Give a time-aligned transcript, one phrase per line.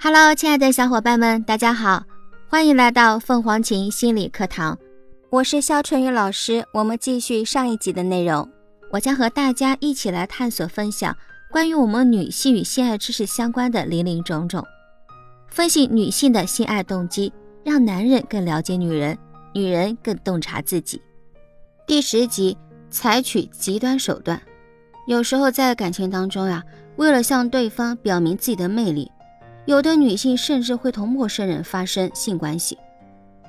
[0.00, 2.04] Hello，亲爱的小伙伴们，大家好，
[2.46, 4.78] 欢迎来到凤凰琴心理课堂，
[5.30, 6.62] 我是肖春雨老师。
[6.74, 8.46] 我们继续上一集的内容，
[8.92, 11.16] 我将和大家一起来探索分享
[11.50, 14.62] 关于我们女性与性爱知识相关的林林种种，
[15.48, 17.32] 分析女性的性爱动机，
[17.64, 19.16] 让男人更了解女人，
[19.54, 21.00] 女人更洞察自己。
[21.86, 22.58] 第十集，
[22.94, 24.40] 采取极端手段，
[25.08, 26.62] 有时候在感情当中呀，
[26.94, 29.10] 为了向对方表明自己的魅力。
[29.64, 32.78] 有的女性甚至会同陌生人发生性关系，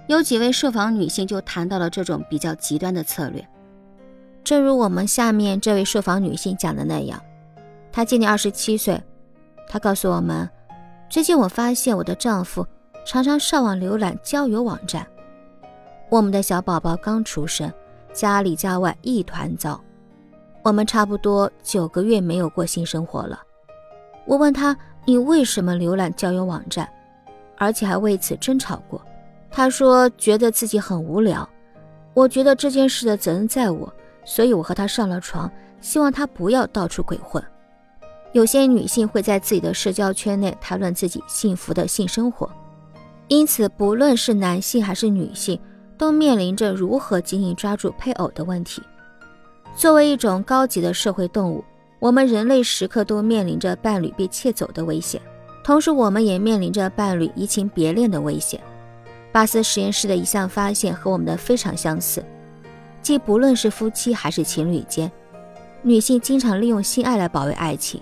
[0.08, 3.48] 有几位受访女性就谈到了这种比较极端的策略。
[4.44, 7.22] 正如我们下面这位受访女性讲的那样，
[7.92, 9.00] 她今年二十七岁，
[9.70, 10.50] 她告诉我们，
[11.08, 12.66] 最近我发现我的丈夫
[13.06, 15.06] 常常上网浏览交友网站。
[16.10, 17.72] 我们的小宝宝刚出生，
[18.16, 19.80] 家里家外一团糟，
[20.64, 23.40] 我们差不多九个月没有过性生活了。
[24.26, 24.76] 我问他。
[25.08, 26.90] 你为什么浏览交友网站，
[27.60, 29.00] 而且还为此争吵过？
[29.52, 31.48] 他说觉得自己很无聊。
[32.16, 35.48] 我觉得这件事的责任在我，所以我和他上了床，
[35.80, 37.44] 希望他不要到处鬼混。
[38.32, 42.50] 有些女性会在自己的社交圈内谈论自己幸福的性生活，
[43.28, 45.62] 因此不论是男性还是女性，
[45.98, 48.82] 都面临着如何紧紧抓住配偶的问题。
[49.76, 51.64] 作为一种高级的社会动物。
[51.98, 55.20] 我们人类时刻都面临着伴侣被窃走的危险，
[55.64, 58.62] 同时我们也面临着伴侣移情别恋的危险。
[59.32, 62.24] 巴斯实验室的一项发现和我们的非常相似，
[63.02, 65.12] 即不论是夫妻还是情侣间，
[65.82, 68.00] 女性经常利用性爱来保卫爱情。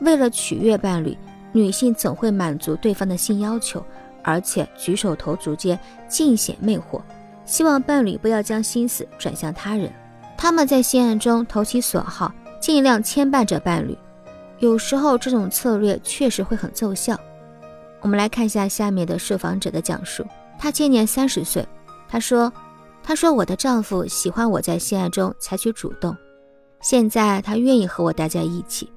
[0.00, 1.18] 为了取悦伴侣，
[1.52, 3.84] 女性总会满足对方的性要求，
[4.22, 7.02] 而且举手投足间尽显魅惑，
[7.44, 9.92] 希望伴侣不要将心思转向他人。
[10.36, 12.32] 他们在性爱中投其所好。
[12.60, 13.98] 尽量牵绊着伴侣，
[14.60, 17.18] 有时候这种策略确实会很奏效。
[18.00, 20.24] 我们来看一下下面的受访者的讲述。
[20.60, 21.66] 他今年三十岁，
[22.08, 22.52] 他说
[23.02, 26.16] ：“他说我的丈夫喜欢我在性爱中采取主动，
[26.80, 28.88] 现在他愿意和我待在一起，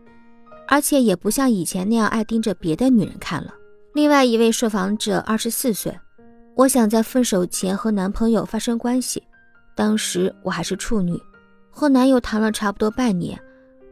[0.67, 3.51] 而且也不像以前那样爱盯着别的女人看了。”
[3.95, 5.97] 另外一位受访者二十四岁，
[6.55, 9.21] 我想在分手前和男朋友发生关系，
[9.75, 11.21] 当时我还是处女，
[11.69, 13.38] 和男友谈了差不多半年。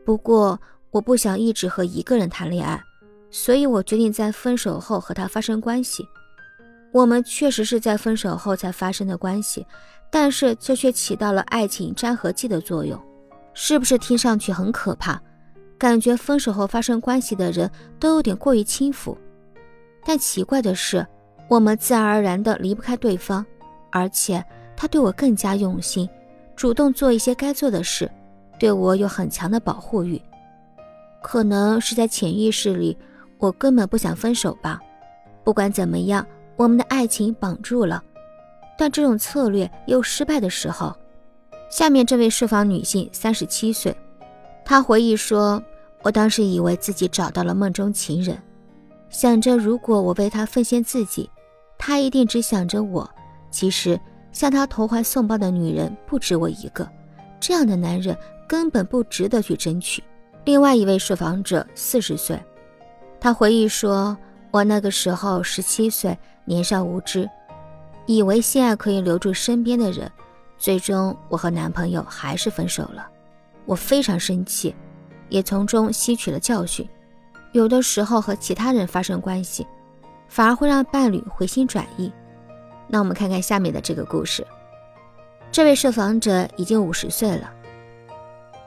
[0.05, 0.57] 不过，
[0.89, 2.81] 我不想一直和一个人谈恋爱，
[3.29, 6.07] 所以我决定在分手后和他发生关系。
[6.93, 9.65] 我们确实是在分手后才发生的关系，
[10.09, 12.97] 但是这却起到了爱情粘合剂的作用，
[13.53, 15.21] 是不是听上去很可怕？
[15.77, 17.69] 感觉分手后发生关系的人
[17.99, 19.17] 都有点过于轻浮。
[20.05, 21.05] 但奇怪的是，
[21.53, 23.45] 我们自然而然的离不开对方，
[23.91, 24.43] 而且
[24.75, 26.09] 他对我更加用心，
[26.55, 28.09] 主动做一些该做的事。
[28.57, 30.19] 对我有很强的保护欲，
[31.21, 32.97] 可能是在潜意识里，
[33.37, 34.79] 我根本不想分手吧。
[35.43, 36.25] 不管怎么样，
[36.55, 38.03] 我们的爱情绑住了。
[38.75, 40.91] 但这种策略又失败的时候，
[41.69, 43.95] 下面这位受访女性三十七岁，
[44.65, 45.61] 她回忆说
[46.01, 48.41] ：“我当时以为自己找到了梦中情人，
[49.11, 51.29] 想着如果我为他奉献自己，
[51.85, 53.09] 他一定只想着我。
[53.51, 53.99] 其实
[54.31, 56.89] 向他投怀送抱的女人不止我一个，
[57.41, 60.03] 这样的男人。”根本不值得去争取。
[60.45, 62.39] 另外一位受访者四十岁，
[63.19, 64.15] 他回忆说
[64.51, 67.27] ：“我那个时候十七岁，年少无知，
[68.05, 70.11] 以为性爱可以留住身边的人，
[70.59, 73.07] 最终我和男朋友还是分手了。
[73.65, 74.75] 我非常生气，
[75.29, 76.87] 也从中吸取了教训。
[77.53, 79.65] 有的时候和其他人发生关系，
[80.27, 82.11] 反而会让伴侣回心转意。”
[82.87, 84.45] 那我们看看下面的这个故事。
[85.51, 87.51] 这位受访者已经五十岁了。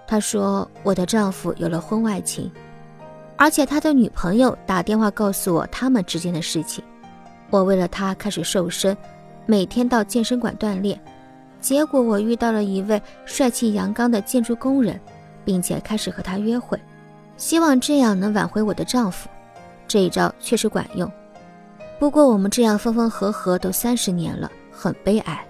[0.06, 2.50] 他说：“我的丈夫有了婚外情，
[3.37, 6.84] 而且他的女朋友打电话告诉我他们之间的事情。
[7.50, 8.97] 我为了他开始瘦身，
[9.47, 11.00] 每天到健身馆锻炼。
[11.61, 15.00] 结果我遇到了一位帅气阳刚的建筑工人，
[15.44, 16.81] 并且开始和他约会，
[17.37, 19.29] 希望这样能挽回我的丈夫。
[19.88, 21.11] 这一招确实管用。
[21.98, 25.46] 不过我们这样分分合合都三十年了，很悲哀。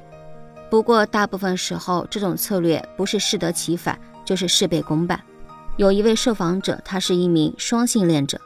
[0.70, 5.22] 不过大部分时候，这种策略不是适得其反。”就是事倍功半。
[5.76, 8.40] 有一位受访者，他是一名双性恋者，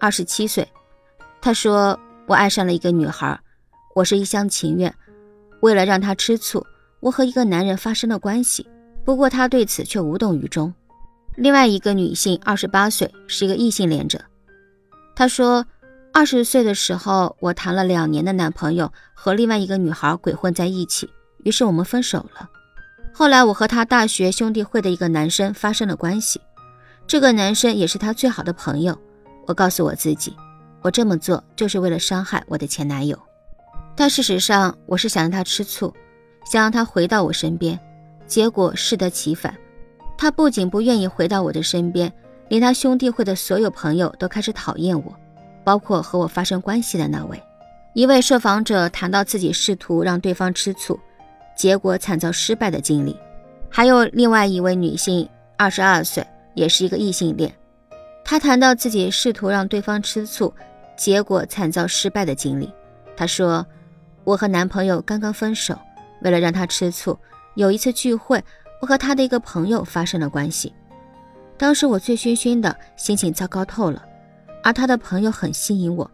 [0.00, 0.66] 二十七岁。
[1.40, 1.96] 他说
[2.26, 3.38] ：“我爱上了一个女孩，
[3.94, 4.92] 我是一厢情愿。
[5.60, 6.66] 为了让她吃醋，
[6.98, 8.66] 我和一个男人发生了关系。
[9.04, 10.74] 不过他对此却无动于衷。”
[11.38, 14.20] 另外一个女性，二十八岁，是一个异性恋者。
[15.14, 15.64] 她说
[16.14, 21.08] ：“二十岁的时候，我谈了两年的男朋友和另外一个女孩鬼混在一起，
[21.42, 22.48] 于是我们分手了。”
[23.14, 26.40] 后来我和他大学兄弟会的一个男生发生了关系，
[27.06, 28.96] 这个男生也是他最好的朋友。
[29.46, 30.36] 我告诉我自己，
[30.82, 33.18] 我这么做就是为了伤害我的前男友。
[33.96, 35.92] 但事实上，我是想让他吃醋，
[36.44, 37.78] 想让他回到我身边。
[38.26, 39.54] 结果适得其反，
[40.16, 42.12] 他不仅不愿意回到我的身边，
[42.48, 45.14] 连他兄弟会的所有朋友都开始讨厌我，
[45.64, 47.42] 包括和我发生关系的那位。
[47.94, 50.98] 一位受访者谈到自己试图让对方吃醋。
[51.54, 53.14] 结果惨遭失败的经历，
[53.68, 55.28] 还有另外一位女性，
[55.58, 57.52] 二十二岁，也是一个异性恋。
[58.24, 60.52] 她谈到自己试图让对方吃醋，
[60.96, 62.72] 结果惨遭失败的经历。
[63.14, 63.64] 她说
[64.24, 65.78] ：“我和男朋友刚刚分手，
[66.22, 67.16] 为了让他吃醋，
[67.54, 68.42] 有一次聚会，
[68.80, 70.72] 我和他的一个朋友发生了关系。
[71.58, 74.02] 当时我醉醺醺的，心情糟糕透了，
[74.62, 76.10] 而他的朋友很吸引我，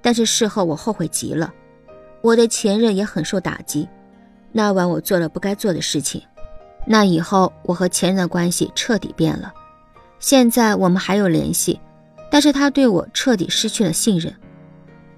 [0.00, 1.52] 但是事后我后悔极了，
[2.22, 3.88] 我的前任也很受打击。”
[4.52, 6.20] 那晚我做了不该做的事情，
[6.84, 9.52] 那以后我和前任的关系彻底变了。
[10.18, 11.80] 现在我们还有联系，
[12.30, 14.34] 但是他对我彻底失去了信任。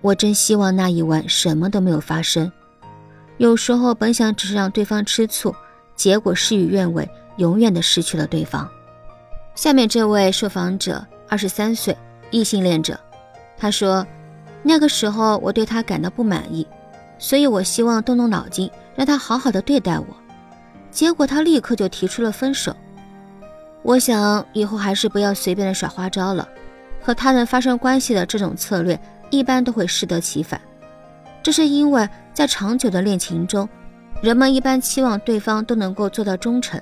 [0.03, 2.53] 我真希望那一晚什么都没有发生。
[3.39, 5.55] 有时候本想只是让对方吃醋，
[5.97, 7.09] 结果事与愿违，
[7.39, 8.69] 永远的失去了对方。
[9.55, 11.97] 下面这位受访者二十三岁，
[12.33, 12.99] 异性恋者，
[13.57, 14.05] 他说，
[14.65, 16.67] 那个时候我对他感到不满意。
[17.19, 20.07] 所以，我希望动动脑筋，让他好好的对待我。
[20.91, 22.75] 结果，他立刻就提出了分手。
[23.83, 26.49] 我想，以后还是不要随便的耍花招了。
[27.01, 28.99] 和他人发生关系的这种策略，
[29.31, 30.61] 一般都会适得其反。
[31.43, 33.69] 这是因为在长久的恋情中，
[34.21, 36.81] 人们一般期望对方都能够做到忠诚。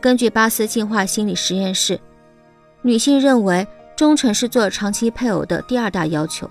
[0.00, 1.98] 根据巴斯进化心理实验室，
[2.82, 6.50] 女性认为忠诚是做长期配偶的第二大要求，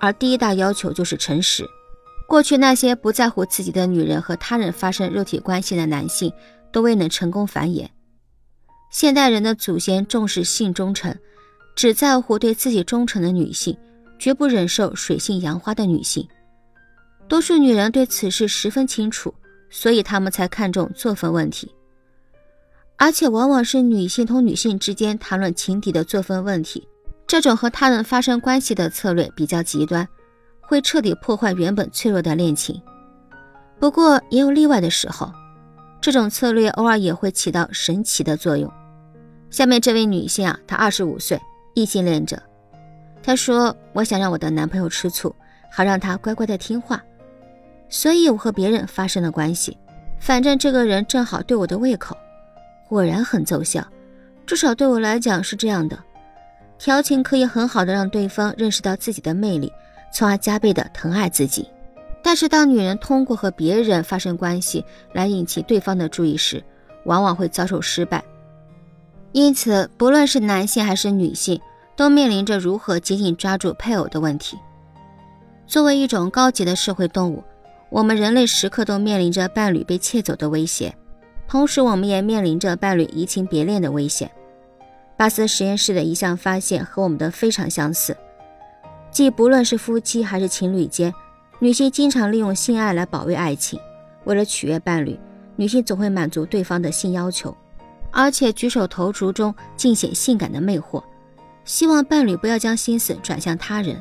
[0.00, 1.64] 而第一大要求就是诚实。
[2.26, 6.32] 过去那些不在乎自己的女人和他人发生肉体关系的男性，
[6.72, 7.86] 都未能成功繁衍。
[8.90, 11.16] 现代人的祖先重视性忠诚，
[11.76, 13.76] 只在乎对自己忠诚的女性，
[14.18, 16.26] 绝不忍受水性杨花的女性。
[17.28, 19.32] 多数女人对此事十分清楚，
[19.70, 21.70] 所以她们才看重作风问题。
[23.02, 26.86] 而且往往是女性同女性之间谈论情敌的作风问题，
[27.26, 30.06] 这种和他人发生关系的策略比较极端。
[30.60, 32.80] 会彻底破坏原本脆弱的恋情，
[33.80, 35.32] 不过也有例外的时候，
[36.00, 38.72] 这种策略偶尔也会起到神奇的作用。
[39.50, 41.36] 下面这位女性啊，她二十五岁，
[41.74, 42.40] 异性恋者。
[43.20, 45.34] 她说：“我想让我的男朋友吃醋，
[45.72, 47.02] 好让他乖乖的听话，
[47.88, 49.76] 所以我和别人发生了关系。
[50.20, 52.16] 反正这个人正好对我的胃口，
[52.92, 53.82] 果然很奏效。
[54.44, 55.98] 至少对我来讲是这样的。
[56.78, 59.72] 调情可以很好的让对方认识到自己的魅力。”
[60.14, 61.66] 从而加倍的疼爱自己，
[62.22, 64.84] 但是当女人通过和别人发生关系
[65.14, 66.62] 来引起对方的注意时，
[67.06, 68.22] 往往会遭受失败。
[69.32, 71.58] 因此，不论是男性还是女性，
[71.96, 74.58] 都面临着如何紧紧抓住配偶的问题。
[75.66, 77.42] 作为一种高级的社会动物，
[77.88, 80.94] 我们人类时刻都面临着伴侣被窃走的威胁，
[81.52, 84.30] 同时我们也面临着伴侣移情别恋的危险。
[85.18, 88.16] 巴斯实验室的一项发现和我们的非常相似。
[89.10, 91.12] 即不论是夫妻还是情侣间，
[91.58, 93.78] 女性经常利用性爱来保卫爱情。
[94.24, 95.20] 为了取悦伴侣，
[95.54, 97.54] 女性总会满足对方的性要求，
[98.10, 101.04] 而且举手投足中尽显性感的魅惑，
[101.66, 104.00] 希望伴侣不要将心思转向他人。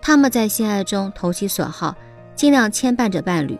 [0.00, 1.94] 他们在性爱中投其所好，
[2.34, 3.58] 尽量牵绊着伴侣。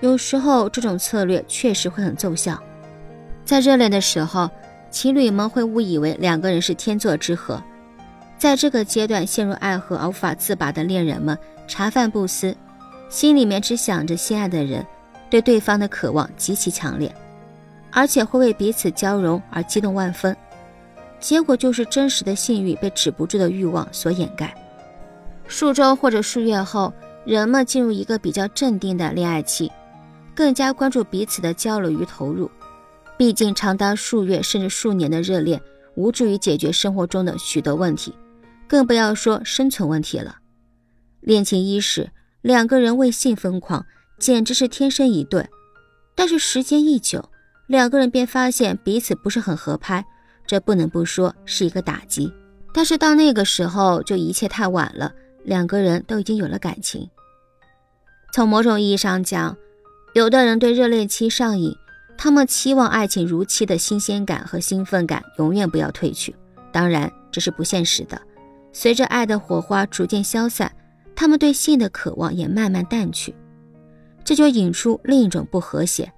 [0.00, 2.62] 有时候这种策略确实会很奏效。
[3.44, 4.50] 在热恋的时候，
[4.90, 7.62] 情侣们会误以为两个人是天作之合。
[8.38, 12.54] 在这个阶段陷入爱河而无法自拔的恋人们，茶饭不思，
[13.08, 14.84] 心里面只想着心爱的人，
[15.30, 17.14] 对对方的渴望极其强烈，
[17.90, 20.36] 而且会为彼此交融而激动万分。
[21.18, 24.54] 结果就是真实的性欲被止不住的欲望所掩盖。
[25.48, 26.92] 数周或者数月后，
[27.24, 29.72] 人们进入一个比较镇定的恋爱期，
[30.36, 32.48] 更加关注彼此的交流与投入。
[33.18, 35.60] 毕竟长达数月甚至数年的热恋，
[35.94, 38.14] 无助于解决生活中的许多问题。
[38.68, 40.36] 更不要说生存问题了。
[41.20, 42.10] 恋情伊始，
[42.42, 43.86] 两个人为性疯狂，
[44.18, 45.48] 简直是天生一对。
[46.14, 47.30] 但是时间一久，
[47.66, 50.04] 两个人便发现彼此不是很合拍，
[50.46, 52.32] 这不能不说是一个打击。
[52.74, 55.14] 但是到那个时候，就一切太晚了，
[55.44, 57.08] 两个人都已经有了感情。
[58.32, 59.56] 从某种意义上讲，
[60.16, 61.76] 有的人对热恋期上瘾，
[62.16, 66.34] 他们期望爱情如期的新鲜感和兴奋感永远不要褪去。
[66.72, 68.18] 当然，这是不现实的。
[68.72, 70.72] 随着爱的火花逐渐消散，
[71.14, 73.34] 他们对性的渴望也慢慢淡去，
[74.24, 76.10] 这就引出另一种不和谐。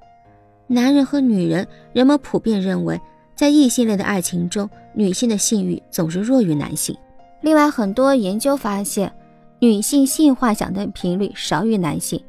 [0.69, 3.01] 男人和女人，人们普遍认为，
[3.35, 6.97] 在异性恋的爱情中，女性的性欲总是弱于男性。
[7.41, 9.13] 另外，很多研究发现，
[9.59, 12.23] 女性性幻想的频率少于男性，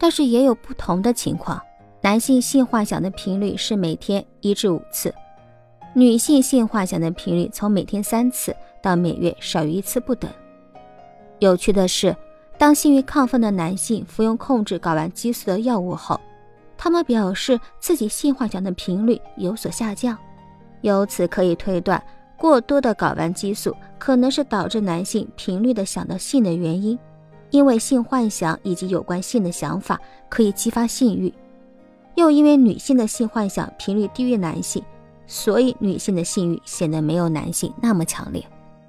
[0.00, 1.60] 但是也有不同的情况。
[2.00, 5.14] 男性性幻想的频率是每天一至五次，
[5.92, 10.30] 女性性幻想的频率从每天三次到每月少于一次不等。
[11.40, 12.16] 有趣的是，
[12.56, 16.18] 当性欲亢奋的男性服用控制睾丸激素的药物后，
[16.78, 20.16] 他们表示自己性幻想的频率有所下降，
[20.80, 22.02] 由此可以推断，
[22.38, 26.98] 过多的睾丸激素可能是导致男性频率的想到性的原因，
[27.50, 31.32] 因为性幻想以及有关性的想法可以激发性欲，
[32.14, 34.82] 又因为女性的性幻想频率低于男性，
[35.26, 38.44] 所以女性的性欲显得没有男性那么强烈。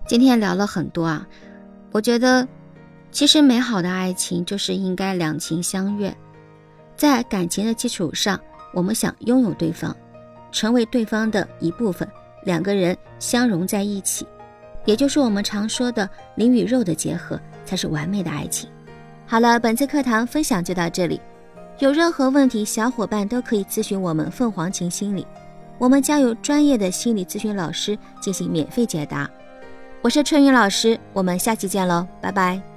[0.08, 1.28] 今天聊了很多啊，
[1.92, 2.48] 我觉得，
[3.12, 6.16] 其实美好的爱情就是应该两情相悦。
[6.96, 8.40] 在感情的基础上，
[8.74, 9.96] 我们想拥有对方，
[10.52, 12.08] 成为对方的一部分，
[12.44, 14.28] 两个人相融在一起，
[14.86, 18.70] 也就是我们常说的灵与肉的结合，才是完美的爱情。
[19.26, 21.20] 好了，本次课堂分享就到这里，
[21.80, 25.26] 有任何问题，小伙伴都可以咨询我们凤凰琴心理，
[25.78, 29.30] 我们将有专业的心理咨询老师进行免费解答。
[30.02, 32.71] 我是春雨老师，我们下期见喽，拜拜。